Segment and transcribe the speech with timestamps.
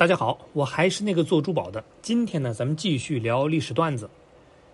[0.00, 1.84] 大家好，我还是那个做珠宝的。
[2.00, 4.08] 今天呢，咱们继续聊历史段子。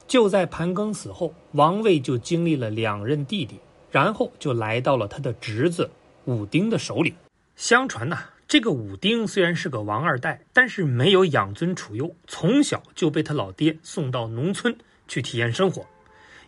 [0.06, 3.58] 就在盘庚死后，王位就经历了两任弟弟，
[3.90, 5.90] 然后就来到了他的侄子
[6.26, 7.12] 武丁的手里。
[7.56, 8.16] 相传呢，
[8.46, 15.84] 这个武丁虽然是个王二代，但是没有养尊处优，从小就被他老爹送到农村去体验生活，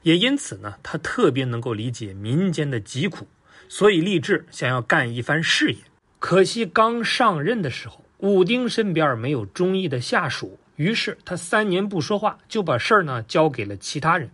[0.04, 3.26] 也因此呢，他特别能够理解民间的疾苦，
[3.68, 5.78] 所以立志想要干一番事业。
[6.20, 8.04] 可惜刚上任的时候。
[8.18, 14.30] 武丁身边没有中意的下属，于是他三年不说话，就把事儿呢交给了其他人，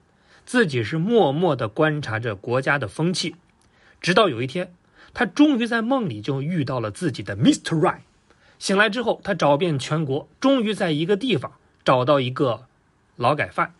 [0.46, 3.36] 自己是默默地观察着国家的风气。
[4.00, 4.72] 直到有一天，
[5.12, 7.78] 他终于在梦里就遇到了自己的 Mr.
[7.78, 8.00] Right。
[8.58, 11.52] 醒来之后，他找遍全国，终于在一个地方
[11.84, 12.66] 找到一个
[13.16, 13.74] 劳改犯。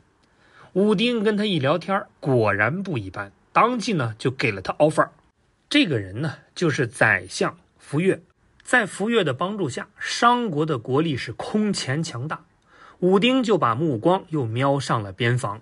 [0.74, 5.08] 武丁跟他一聊天，果然不一般，当即呢就给了他 offer。
[5.70, 8.20] 这个人呢就是宰相福越。
[8.64, 12.44] 在福越的帮助下，商国的国力是空前强大。
[13.00, 15.60] 武丁就把目光又瞄上了边防。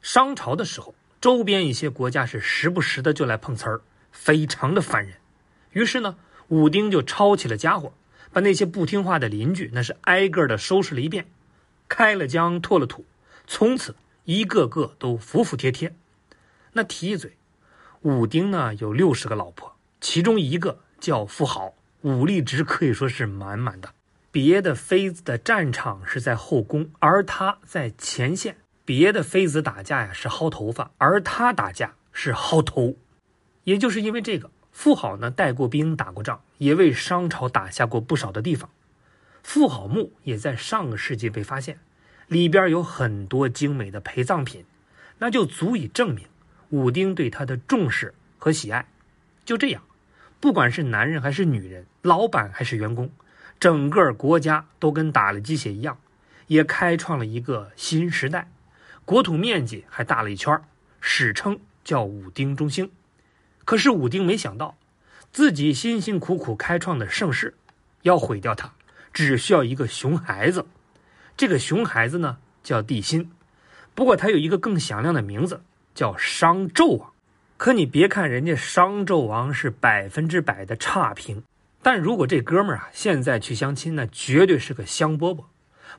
[0.00, 3.80] 商朝的时候，周边一些国家是时不时的就来碰瓷儿，
[4.12, 5.16] 非常的烦人。
[5.72, 7.92] 于是呢，武丁就抄起了家伙，
[8.32, 11.26] 把那些不听话的邻居那是挨个的收拾了一遍，
[11.88, 13.04] 开了疆拓了土，
[13.48, 15.96] 从此一个个都服服帖帖。
[16.74, 17.36] 那提一嘴，
[18.02, 21.74] 武丁呢有六十个老婆，其中一个叫妇好。
[22.02, 23.92] 武力值可以说是满满的。
[24.30, 28.56] 别的妃子的战场是在后宫，而他在前线。
[28.84, 32.96] 别的妃子打架呀是薅头发，而他打架是薅头。
[33.64, 38.70] 也就是因为这个，妇好呢带过兵，打过仗，也为商朝打下过不少的地方。
[39.42, 41.78] 妇好墓也在上个世纪被发现，
[42.28, 44.64] 里边有很多精美的陪葬品，
[45.18, 46.26] 那就足以证明
[46.70, 48.86] 武丁对他的重视和喜爱。
[49.44, 49.82] 就这样。
[50.40, 53.10] 不管是男人还是女人，老板还是员工，
[53.58, 55.98] 整个国家都跟打了鸡血一样，
[56.46, 58.48] 也开创了一个新时代，
[59.04, 60.60] 国土面积还大了一圈，
[61.00, 62.90] 史称叫武丁中兴。
[63.64, 64.76] 可是武丁没想到，
[65.32, 67.54] 自己辛辛苦苦开创的盛世，
[68.02, 68.72] 要毁掉它，
[69.12, 70.66] 只需要一个熊孩子。
[71.36, 73.30] 这个熊孩子呢，叫帝辛，
[73.94, 75.62] 不过他有一个更响亮的名字，
[75.94, 77.12] 叫商纣王。
[77.58, 81.42] 可你别看人家商纣王是百分之百的差评，
[81.82, 85.44] 但如果这哥们儿啊现在去相亲，那绝对是个香饽饽。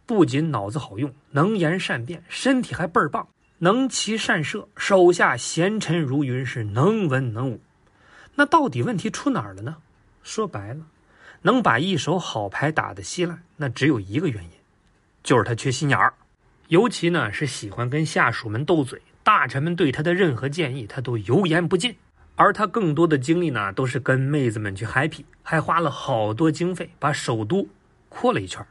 [0.05, 3.27] 不仅脑子好用，能言善辩，身体还倍儿棒，
[3.57, 7.59] 能骑善射，手下贤臣如云，是能文能武。
[8.35, 9.75] 那到底问题出哪儿了呢？
[10.23, 10.85] 说白了，
[11.41, 14.51] 能把一手好牌打得稀烂，那只有一个原因，
[15.23, 16.13] 就是他缺心眼儿，
[16.69, 19.01] 尤其呢是喜欢跟下属们斗嘴。
[19.29, 21.95] 大臣们对他的任何建议，他都油盐不进，
[22.33, 27.69] 而他更多的精力呢，都是跟妹子们去 happy，还花了好多经费把首都
[28.09, 28.65] 扩了一圈，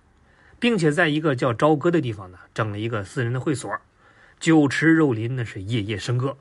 [0.58, 3.72] 并且在一个叫朝歌的地方呢，整了一个私人的会所，
[4.40, 6.36] 酒池肉林，那是夜夜笙歌。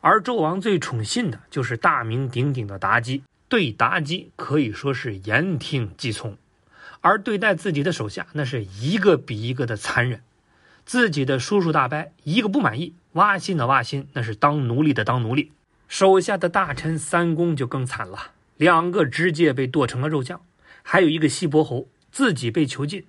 [0.00, 6.38] 而纣王最宠信的就是大名鼎鼎的妲己，对妲己可以说是言听计从，
[7.00, 10.22] 而对待自己的手下，那是一个比一个的残忍。
[10.86, 15.52] 自己的叔叔大伯一个不满意，挖心的挖心，那是当奴隶的当奴隶。
[15.88, 20.40] 手下的大臣三公就更惨了，两个直接被剁成了肉酱，
[20.82, 23.04] 还有一个西伯侯自己被囚禁，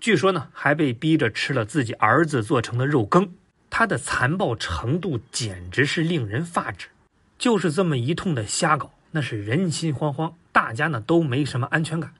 [0.00, 3.32] 据说呢还被逼着吃了自己儿子做成的肉羹。
[3.70, 6.88] 他的残暴程度简直是令人发指。
[7.38, 12.12] 就是这么一通的瞎搞，那是人心惶惶，大家呢都没什么安全感。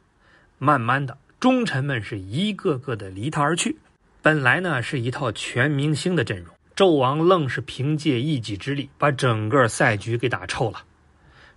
[0.58, 3.76] 慢慢的，忠臣们是一个个的离他而去。
[4.22, 10.84] 本来呢是一套全明星的阵容，纣王愣是凭借一己之力把整个赛局给打臭了。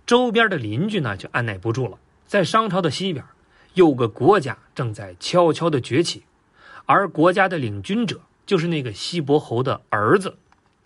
[0.06, 3.24] 周边的邻居呢就按耐不住了，在商朝的西边，
[3.74, 6.22] 有个国家正在悄悄的崛起，
[6.86, 10.36] 而国家的领军者就是那个西伯侯的儿子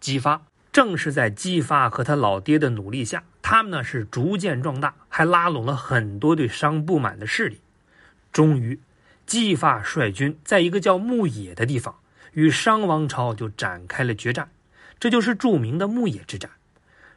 [0.00, 0.42] 姬发。
[0.72, 7.60] 正是在姬发和他老爹的努力下，他们呢是逐渐壮大，还拉拢了很多对商不满的势力，
[8.32, 8.80] 终于。
[9.24, 11.94] 姬发率军在一个叫牧野的地方，
[12.32, 14.50] 与商王朝就展开了决战，
[14.98, 16.50] 这就是著名的牧野之战。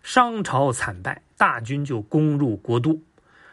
[0.03, 3.01] 商朝惨败，大军就攻入国都。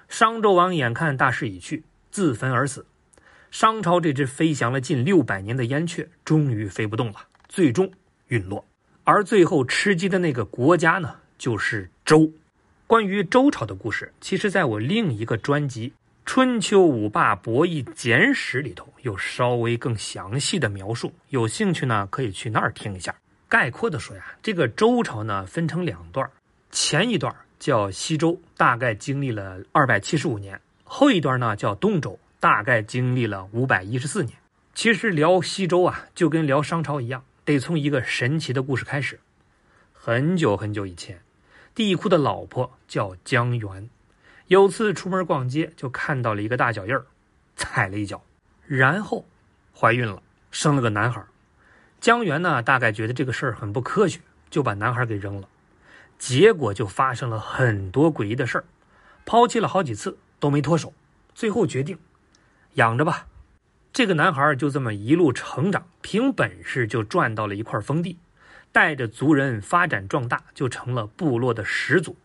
[0.08, 2.84] 商纣王眼看大势已去，自焚而死。
[3.50, 7.90] 商朝这只飞翔了近六百年的燕雀，终于飞不动了，最终
[8.28, 8.64] 陨落。
[9.04, 12.30] 而最后吃鸡的那个国家呢，就是周。
[12.86, 15.92] 关于周朝的故事，其实在我另一个专辑。
[16.24, 23.14] 春秋五霸博弈简史里头有稍微更详细的描述，有兴趣呢可以去那儿听一下。
[23.48, 26.30] 概括的说呀，这个周朝呢分成两段，
[26.70, 34.38] 前一段叫西周，大概经历了二百七十五年；后一段呢叫东周，大概经历了五百一十四年。
[34.74, 39.20] 其实聊西周啊，就跟聊商朝一样，得从一个神奇的故事开始。
[39.92, 41.20] 很久很久以前，
[41.74, 43.90] 帝喾的老婆叫姜元，
[44.48, 47.06] 有次出门逛街，就看到了一个大脚印儿，
[47.56, 48.22] 踩了一脚，
[48.66, 49.26] 然后
[49.74, 51.24] 怀孕了，生了个男孩。
[52.00, 55.48] 姜元呢，大概觉得这个事儿很不科学，就把男孩给扔了。
[56.18, 58.64] 结果就发生了很多诡异的事儿，
[59.24, 60.92] 抛弃了好几次都没脱手，
[61.34, 61.98] 最后决定
[62.74, 63.26] 养着吧。
[63.92, 68.18] 这个男孩就这么一路成长，凭本事就赚到了一块封地，
[68.72, 72.16] 带着族人发展壮大，就成了部落的始祖。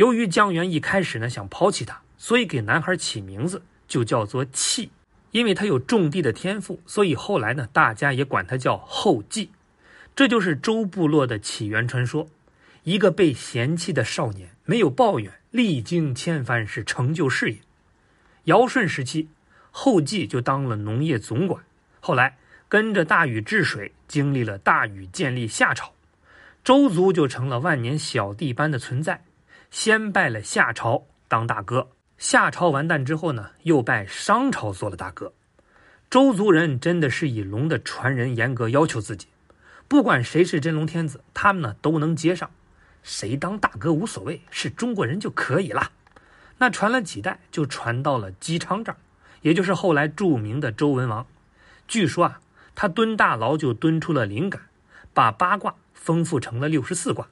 [0.00, 4.90] 由于姜元一开始呢想抛弃他，所以给男孩起名字就叫做契，
[5.30, 9.50] 因为他有种地的天赋，所以后来呢大家也管他叫后继。
[10.16, 12.26] 这就是周部落的起源传说。
[12.84, 17.58] 一个被嫌弃的少年，没有抱怨，历经千帆是成就事业。
[18.44, 19.28] 尧舜时期，
[19.70, 21.62] 后继就当了农业总管，
[22.00, 22.38] 后来
[22.70, 25.92] 跟着大禹治水，经历了大禹建立夏朝，
[26.64, 29.24] 周族就成了万年小弟般的存在。
[29.70, 35.32] 先拜了夏朝当大哥，夏朝完蛋之后呢，又拜商朝做了大哥。
[36.10, 39.28] 周族人真的是以龙的传人严格要求自己，
[39.86, 42.50] 不管谁是真龙天子，他们呢都能接上。
[43.04, 45.92] 谁当大哥无所谓，是中国人就可以了。
[46.58, 48.98] 那传了几代，就传到了姬昌这儿，
[49.42, 51.24] 也就是后来著名的周文王。
[51.86, 52.40] 据说啊，
[52.74, 54.62] 他蹲大牢就蹲出了灵感，
[55.14, 57.28] 把八卦丰富成了六十四卦。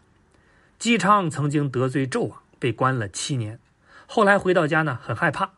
[0.78, 3.58] 姬昌曾经得罪纣王，被关了七年，
[4.06, 5.54] 后来回到家呢，很害怕，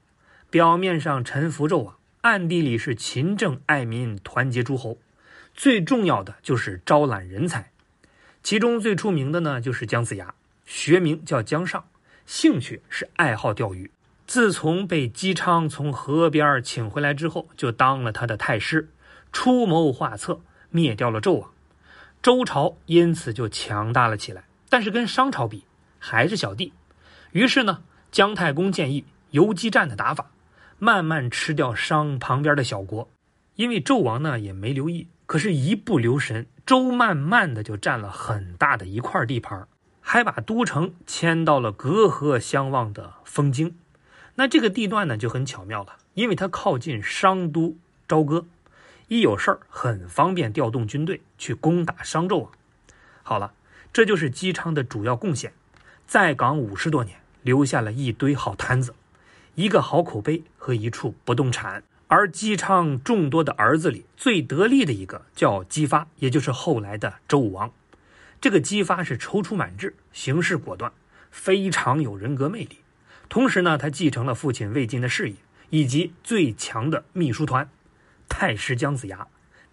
[0.49, 4.97] 表面上臣服纣王，暗地里是勤政爱民，团结诸侯，
[5.53, 7.71] 最重要的就是招揽人才。
[8.43, 10.35] 其中最出名的呢，就是姜子牙，
[10.65, 11.85] 学名叫姜尚，
[12.25, 13.91] 兴趣是爱好钓鱼。
[14.27, 18.89] 自从被姬昌从河边请回来之后，就当了他的太师，
[19.33, 20.41] 出谋划策，
[20.71, 21.51] 灭掉了纣王，
[22.23, 24.45] 周朝因此就强大了起来。
[24.71, 25.65] 但是跟商朝比，
[25.99, 26.73] 还是小弟。
[27.33, 30.31] 于是呢，姜太公建议游击战的打法，
[30.79, 33.11] 慢慢吃掉商旁边的小国。
[33.57, 36.47] 因为纣王呢也没留意，可是，一不留神。
[36.65, 39.67] 周慢慢的就占了很大的一块地盘，
[40.01, 43.77] 还把都城迁到了隔河相望的丰京。
[44.37, 47.77] 那这个地段呢就很巧妙了，因为它靠近商都
[48.07, 48.47] 朝歌，
[49.09, 52.53] 一有事儿很方便调动军队去攻打商纣王。
[53.23, 53.53] 好了，
[53.93, 55.53] 这就是姬昌的主要贡献，
[56.07, 58.95] 在岗五十多年，留下了一堆好摊子，
[59.57, 61.83] 一个好口碑和一处不动产。
[62.07, 67.73] 而姬昌众多的儿子里，最得力的一个叫姬发，也就是后来的周武王。
[68.41, 70.93] 这个姬发是踌躇满志，行事果断，
[71.31, 72.79] 非常有人格魅力。
[73.29, 75.37] 同时呢，他继承了父亲魏晋的事业，
[75.71, 77.69] 以及最强的秘书团——
[78.29, 79.27] 太师姜子牙、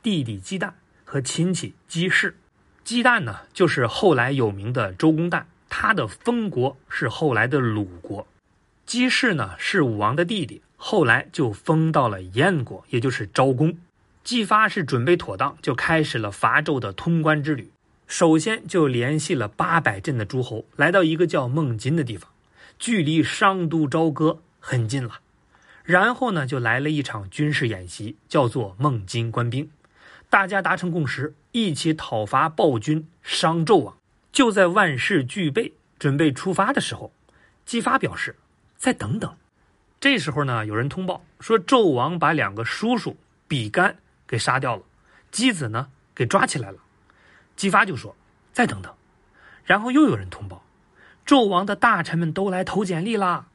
[0.03, 0.73] 弟弟姬旦
[1.05, 2.37] 和亲戚姬氏。
[2.87, 8.25] 姬旦呢，就是后来有名的周公旦，他的封国是后来的鲁国。
[8.85, 10.61] 姬氏呢，是武王的弟弟。
[10.77, 13.77] 后来就封到了燕国，也就是昭公。
[14.23, 17.69] 姬发是准备妥当，就开始了伐纣的通关之旅。
[18.07, 22.31] 首先就联系了八百镇的诸侯，来到一个叫孟津的地方，
[22.79, 25.19] 距离商都朝歌很近了。
[25.83, 29.69] 然后呢，就来了一场军事演习，叫做孟津官兵。
[30.29, 33.97] 大家达成共识，一起讨伐暴君商纣王。
[34.31, 37.11] 就在万事俱备，准备出发的时候，
[37.65, 38.35] 姬发表示
[38.75, 39.35] ：“再等等。”
[39.99, 43.17] 这时候呢，有人通报说纣王把两个叔叔
[43.47, 44.83] 比干给杀掉了，
[45.31, 46.77] 姬子呢给抓起来了。
[47.55, 48.15] 姬发就说
[48.53, 48.93] ：“再等等。”
[49.65, 50.63] 然后又有人通报，
[51.25, 53.47] 纣王的大臣们都来投简历啦。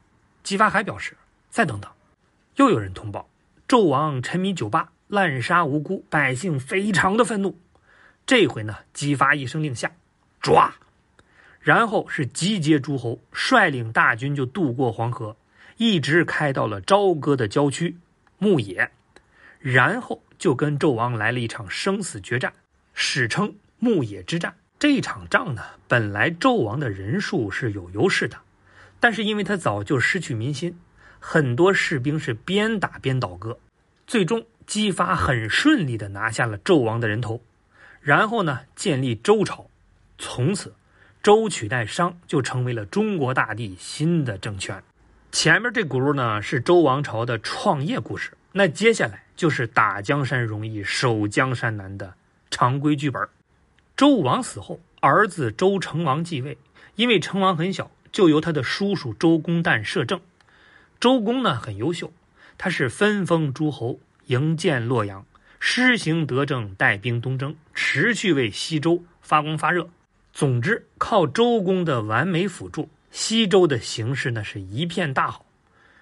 [0.43, 1.15] 姬发还表示
[1.49, 1.89] ：“再等等。”
[2.57, 3.29] 又有人通报，
[3.67, 7.59] 纣王沉迷酒吧，滥杀无辜，百姓非常的愤怒。
[8.25, 9.91] 这回呢，姬发一声令下，
[10.41, 10.73] 抓，
[11.59, 15.37] 然后是集结诸侯，率领大军就渡过黄河。
[15.77, 17.95] 一直开到了朝歌的郊区
[18.39, 18.89] 牧野，
[19.59, 22.51] 然后就跟纣王来了一场生死决战，
[22.95, 24.55] 史称牧野之战。
[24.79, 28.37] 这场仗呢，本来纣王的人数是有优势的，
[28.99, 30.75] 但是因为他早就失去民心，
[31.19, 33.59] 很多士兵是边打边倒戈，
[34.07, 37.41] 最终姬发很顺利的拿下了纣王的人头，
[38.01, 39.69] 然后呢，建立周朝，
[40.17, 40.73] 从此
[41.21, 44.83] 周取代商就成为了中国大地新的政权。
[45.31, 52.13] 前面这轱辘呢是周王朝的创业故事，那接下来就是打江山容易守江山难的
[52.51, 53.27] 常规剧本。
[53.95, 56.57] 周武王死后，儿子周成王继位，
[56.95, 60.21] 因为成王很小，就由他的叔叔周公旦摄政。
[60.99, 62.13] 周公呢很优秀，
[62.57, 65.25] 他是分封诸侯，营建洛阳，
[65.59, 69.89] 施行德政，带兵东征，持续为西周发光发热。
[70.31, 75.45] 总之，靠周公的完美辅助，西周的形势呢是一片大好。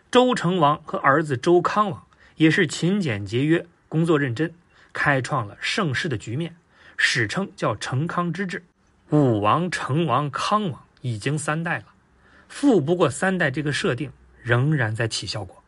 [0.09, 4.53] 周成王和儿子周康王也是勤俭节约，工作认真，
[4.93, 6.55] 开创了盛世的局面，
[6.97, 8.63] 史称叫成康之治。
[9.09, 11.85] 武王、成王、康王已经三代了，
[12.47, 14.11] 富不过三代这个设定
[14.41, 15.61] 仍然在起效果。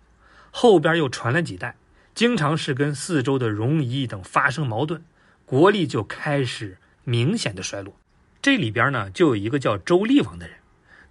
[0.51, 1.75] 后边又传了几代，
[2.15, 5.03] 经常是跟四周的戎夷等发生矛盾，
[5.45, 7.95] 国力就开始明显的衰落。
[8.41, 10.57] 这里边呢，就有一个叫周厉王的人。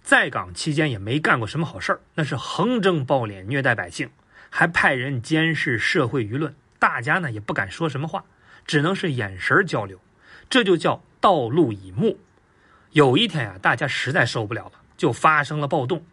[0.01, 4.09] 在岗期间也没干过什么好事儿，那是横征暴敛、虐待百姓，
[4.49, 8.23] 还派人监视社会舆论，大家呢也不敢说什么话，
[8.65, 9.99] 只能是眼神交流，
[10.49, 12.17] 这就叫道路以目。
[12.91, 16.05] 有一天呀，大家实在受不了了，就发生了暴动，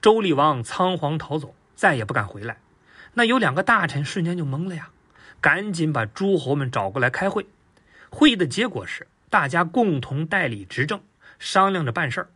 [0.00, 2.58] 周厉王仓皇逃走，再也不敢回来。
[3.14, 4.88] 那有两个大臣瞬间就懵了呀，
[5.40, 7.46] 赶紧把诸侯们找过来开会。
[8.08, 11.00] 会议的结果是，大家共同代理执政，
[11.38, 12.28] 商量着办事儿。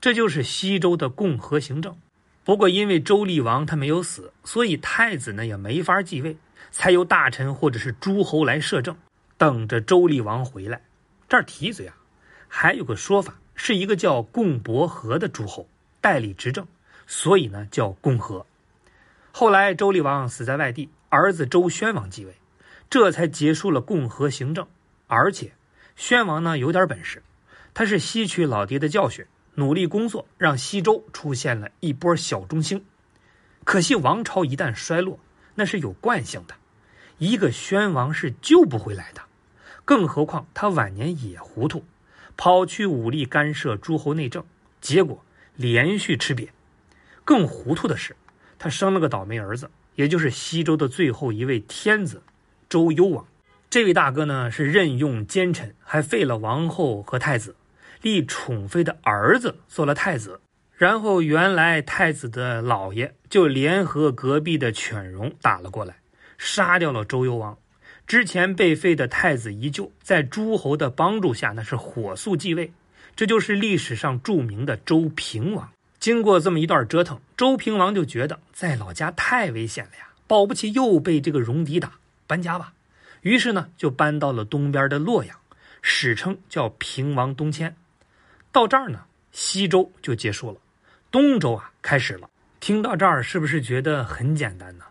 [0.00, 1.96] 这就是西周的共和行政，
[2.44, 6.36] 不过因为周厉王他没有死，所以太子呢也没法继位，
[6.70, 8.96] 才由大臣或者是诸侯来摄政，
[9.38, 10.82] 等着周厉王回来。
[11.28, 11.96] 这儿提一嘴啊，
[12.48, 15.68] 还有个说法，是一个叫共伯和的诸侯
[16.00, 16.66] 代理执政，
[17.06, 18.44] 所以呢叫共和。
[19.36, 22.36] 后来周厉王死在外地，儿子周宣王继位，
[22.88, 24.68] 这才结束了共和行政。
[25.08, 25.54] 而且
[25.96, 27.20] 宣王呢有点本事，
[27.74, 29.26] 他是吸取老爹的教训。
[29.56, 32.84] 努力工作，让西周出现了一波小中兴。
[33.64, 35.18] 可惜王朝一旦衰落，
[35.56, 36.54] 那是有惯性的，
[37.18, 39.22] 一个宣王是救不回来的。
[39.84, 41.84] 更何况他晚年也糊涂，
[42.36, 44.44] 跑去武力干涉诸侯内政，
[44.80, 45.24] 结果
[45.56, 46.50] 连续吃瘪。
[47.24, 48.14] 更糊涂的是，
[48.64, 52.22] 他生了个倒霉儿子，也就是西周的最后一位天子
[52.66, 53.26] 周幽王。
[53.68, 57.54] 这位大哥呢，是任用奸臣，还废了王后和太子。
[58.00, 60.40] 立宠妃的儿子做了太子，
[60.78, 65.96] 然后原来太子的老爷就联合隔壁的犬戎打了过来，
[66.38, 67.58] 杀掉了周幽王。
[68.06, 72.72] 之前被废的太子依旧在诸侯的帮助下，那是火速继位，
[73.14, 75.70] 这就是历史上著名的周平王。
[76.04, 81.92] 经过这么一段折腾，周平王就觉得在老家太危险了呀，保不齐又被这个戎狄打，
[82.26, 82.74] 搬家吧。
[83.22, 85.34] 于是呢，就搬到了东边的洛阳，
[85.80, 87.74] 史称叫平王东迁。
[88.52, 90.58] 到这儿呢，西周就结束了，
[91.10, 92.28] 东周啊开始了。
[92.60, 94.84] 听到这儿，是不是觉得很简单呢？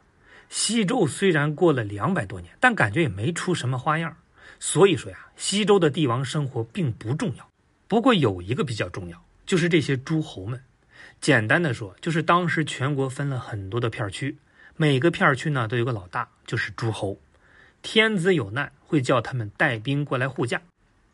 [0.49, 4.17] 西周虽然过了两百多年，但感觉也没出什么花样。
[4.59, 7.47] 所以说呀，西周的帝王生活并不重要。
[7.87, 10.59] 不过有一个比较重要，就是这些诸侯们。
[11.23, 14.35] 简单的说，就是当时全国分了很多的片区，
[14.75, 17.17] 每个片区呢都有个老大，就是诸侯。
[17.81, 20.61] 天子有难，会叫他们带兵过来护驾。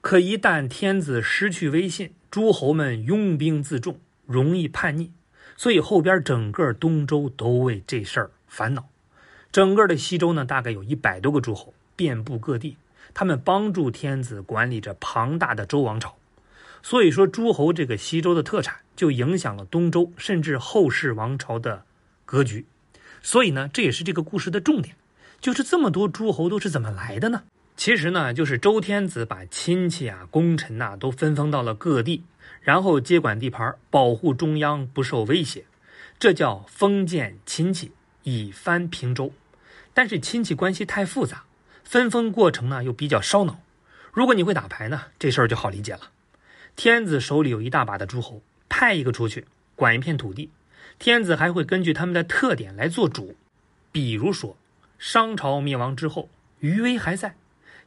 [0.02, 5.12] 可一旦天子失去威信，诸侯们拥兵自重，容易叛逆，
[5.56, 8.90] 所以后边整个东周都为这事儿烦恼。
[9.52, 12.78] 整个的西周呢，大概有一百多个诸侯，遍布各地，
[13.14, 16.16] 他们帮助天子管理着庞大的周王朝。
[16.82, 21.84] 所以说，诸侯这个西周的特产，就影响了东周甚至后世王朝的
[22.26, 22.66] 格局。
[23.22, 24.96] 所以呢，这也是这个故事的重点，
[25.42, 27.44] 就是这么多诸侯都是怎么来的呢？
[27.76, 32.24] 其实呢，就是周天子把亲戚啊、功臣呐都分封到了各地，
[32.62, 35.66] 然后接管地盘，保护中央不受威胁，
[36.18, 37.92] 这叫封建亲戚，
[38.24, 39.32] 以藩平周。
[39.94, 41.44] 但是亲戚关系太复杂，
[41.84, 43.62] 分封过程呢又比较烧脑。
[44.12, 46.02] 如果你会打牌呢，这事儿就好理解了。
[46.82, 49.44] 天子手里有一大把的诸侯，派一个出去
[49.76, 50.50] 管一片土地，
[50.98, 53.36] 天子还会根据他们的特点来做主。
[53.92, 54.56] 比如说，
[54.98, 56.30] 商朝灭亡之后，
[56.62, 57.36] 余威还在。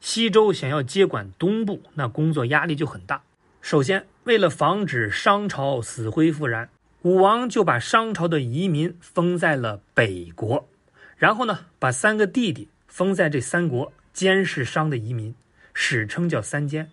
[0.03, 3.23] 西周想要接管东部，那工作压力就很大。
[3.63, 6.69] 首先，为了防止商朝死灰复燃，
[7.01, 10.69] 武王就把商朝的移民封在了北国，
[11.17, 15.35] 然后呢，把三个弟弟封在这三国监视商的移民，
[15.73, 16.91] 史称叫三监。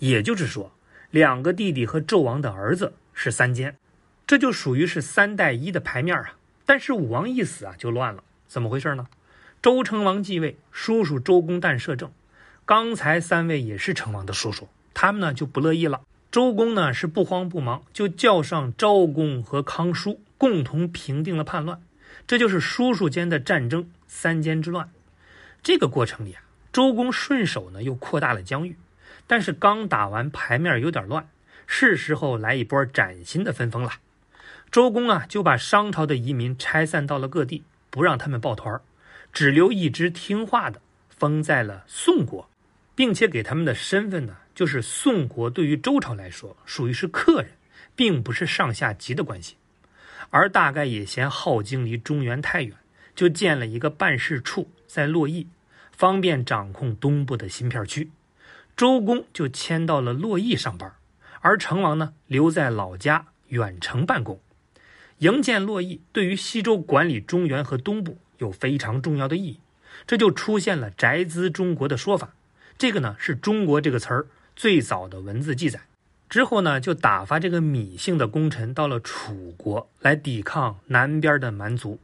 [0.00, 0.72] 也就是说，
[1.16, 3.74] 两个弟弟和纣王的儿子是三监，
[4.26, 6.36] 这就属于是三代一的牌面啊。
[6.66, 9.06] 但是武王一死啊，就乱了，怎么回事呢？
[9.62, 12.12] 周成王继位，叔叔周公旦摄政。
[12.66, 16.02] 刚才三位也是成王的叔叔，他们呢就不乐意了。
[16.30, 21.80] 周公呢是不慌不忙，就叫上昭公和康叔，共同平定了叛乱。
[22.26, 24.90] 这就是叔叔间的战争——三监之乱。
[25.62, 28.76] 这个过程里啊，周公顺手呢又扩大了疆域。
[29.26, 31.28] 但是刚打完牌面有点乱，
[31.66, 33.92] 是时候来一波崭新的分封了。
[34.70, 38.80] 周公啊就把商朝的移民拆散到了各地，不让他们抱团
[39.32, 42.48] 只留一支听话的封在了宋国，
[42.94, 47.52] 并且给他们的身份呢，就是宋国对于周朝来说属于是客人，
[47.94, 49.56] 并不是上下级的关系。
[50.30, 52.76] 而大概也嫌镐京离中原太远，
[53.14, 55.46] 就建了一个办事处在洛邑，
[55.92, 58.10] 方便掌控东部的新片区。
[58.76, 60.92] 周公就迁到了洛邑上班，
[61.40, 64.38] 而成王呢留在老家远程办公。
[65.20, 69.60] 营建洛邑对于西周管理中原和东部有非常重要的意义，
[70.06, 72.34] 这就出现了“宅兹中国”的说法。
[72.76, 75.80] 这个呢是中国这个词儿最早的文字记载。
[76.28, 81.98] 之后呢，就打发这个芈姓的功臣到了楚国来抵抗南边的蛮族，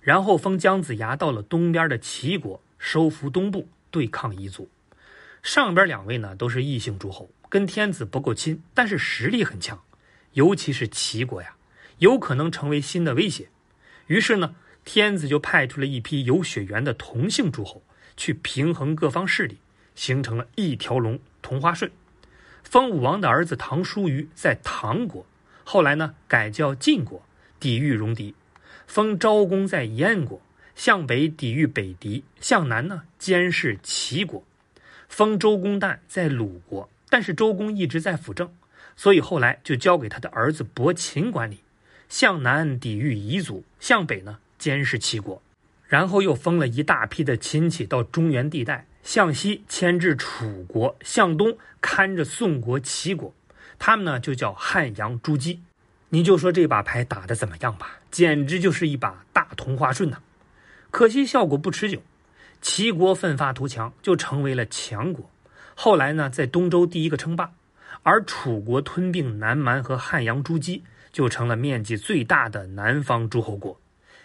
[0.00, 4.68] 然后封姜子牙到了东边的齐国，收服东部，对抗夷族。
[5.46, 9.80] 上边两位呢都是异姓诸侯，跟天子不够亲，但是实力很强，
[10.32, 11.54] 尤其是齐国呀。
[11.98, 13.48] 有可能成为新的威胁，
[14.08, 17.80] 于是呢，天子就派出了一批有血缘的同姓诸侯
[18.16, 19.56] 去平衡各方势力，
[19.94, 21.88] 形成了一条龙同花顺。
[22.64, 25.24] 封武王的儿子唐叔虞在唐国，
[25.62, 27.24] 后来呢改叫晋国，
[27.60, 28.34] 抵御戎狄；
[28.88, 30.42] 封昭公在燕国，
[30.74, 34.42] 向北抵御北狄，向南呢监视齐国；
[35.08, 38.52] 封周公旦在鲁国，但是周公一直在辅政，
[38.96, 41.60] 所以后来就交给他的儿子伯禽管理。
[42.08, 45.42] 向南抵御夷族，向北呢监视齐国，
[45.88, 53.34] 然后又封了一大批的亲戚到中原地带，向西牵制楚国，向东看着宋国、齐国，
[53.76, 55.62] 他们呢就叫汉阳诸姬。
[56.10, 60.18] 你就说这把牌打得怎么样吧，简直就是一把大同花顺呐！
[60.92, 62.00] 可惜效果不持久，
[62.68, 65.30] 齐国奋发图强，就成为了强国。
[65.76, 67.52] 后来呢，在东周第一个称霸，
[68.02, 70.82] 而楚国吞并南蛮和汉阳诸姬。
[71.12, 73.80] 就成了面积最大的南方诸侯国，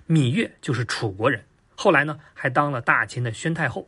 [0.09, 1.41] 芈月就是楚国人，
[1.75, 3.87] 后来呢还当了大秦的宣太后。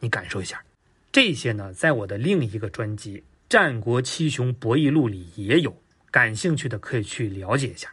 [0.00, 0.62] 你感受一下，
[1.10, 3.18] 这些呢在我的另一个专辑
[3.48, 5.74] 《战国七雄博弈录》里也有，
[6.10, 7.88] 感兴趣的可以去了解一下。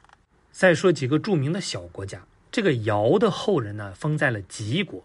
[0.51, 5.03] 再说几个著名的小国家，这个尧的后人呢封在了吉国，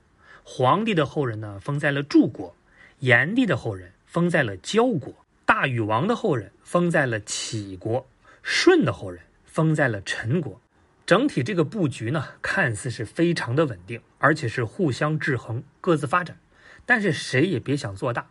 [0.52, 2.56] 黄帝的后人呢封在了祝国，
[2.98, 5.14] 炎帝的后人封在了焦国，
[5.46, 8.04] 大禹王的后人封在了杞国，
[8.42, 9.22] 舜的后人。
[9.44, 10.60] 封在了陈国，
[11.04, 16.38] 整体这个布局呢，看似是非常的稳定，而且是互相制衡，各自发展。
[16.86, 18.30] 但是谁也别想做大。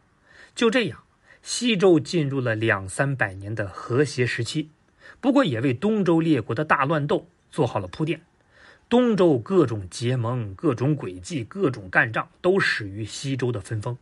[0.55, 1.03] 就这样，
[1.41, 4.69] 西周进入了两三百年的和谐时期，
[5.19, 8.21] 不过也为东周列国的大乱斗做好了铺垫。
[8.89, 13.95] 东周各种结盟、各种诡计、各种干仗，都始于西周的分封。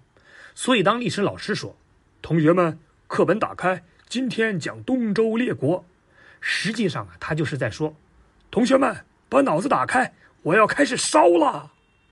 [0.56, 1.76] 所以，当历史老师说
[2.24, 5.84] ：“同学们，课本打开，今天讲东周列国。”
[6.40, 7.94] 实际上啊，他就是在说
[8.50, 11.74] ：“同学们，把脑子打开，我要开始烧了。”